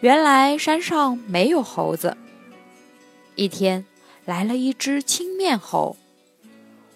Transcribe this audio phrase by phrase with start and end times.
[0.00, 2.16] 原来山上没有猴子。
[3.34, 3.84] 一天，
[4.24, 5.96] 来了一只青面猴，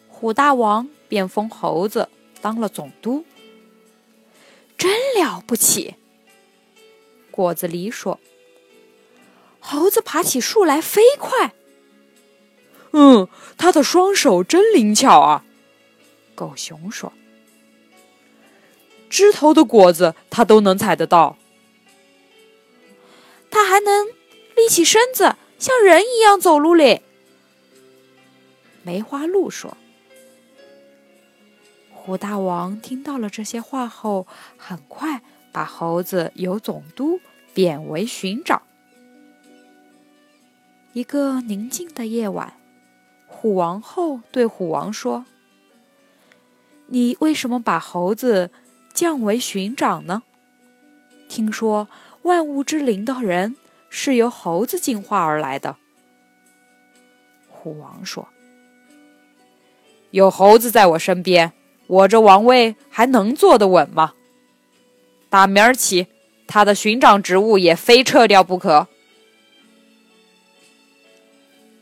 [0.08, 2.08] 虎大王便封猴子
[2.40, 3.24] 当了总督。
[4.78, 5.96] 真了不起！
[7.30, 8.20] 果子狸说
[9.58, 11.54] ：“猴子爬起树来飞快。”
[12.92, 15.44] 嗯，他的双手真灵巧啊！
[16.34, 17.12] 狗熊说
[19.10, 21.36] ：“枝头的果子他都能采得到。”
[23.72, 24.06] 还能
[24.54, 27.00] 立起身子，像人一样走路嘞。
[28.82, 29.78] 梅花鹿说
[31.90, 34.26] ：“虎大王听到了这些话后，
[34.58, 37.18] 很快把猴子由总督
[37.54, 38.60] 贬为巡长。”
[40.92, 42.52] 一个宁静的夜晚，
[43.26, 45.24] 虎王后对虎王说
[46.88, 48.50] ：“你为什么把猴子
[48.92, 50.24] 降为巡长呢？
[51.26, 51.88] 听说。”
[52.22, 53.56] 万物之灵的人
[53.94, 55.76] 是由猴子进化而来的。
[57.50, 58.26] 虎王说
[60.10, 61.52] ：“有猴子在我身边，
[61.86, 64.14] 我这王位还能坐得稳吗？
[65.28, 66.06] 打明儿起，
[66.46, 68.88] 他的巡长职务也非撤掉不可。”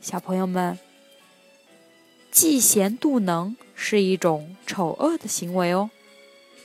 [0.02, 0.80] 小朋友们，
[2.32, 5.90] 嫉贤妒能是一种丑恶的行为哦，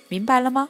[0.08, 0.70] 明白了吗？